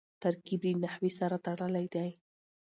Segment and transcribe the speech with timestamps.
[0.23, 2.09] ترکیب له نحوي سره تړلی دئ.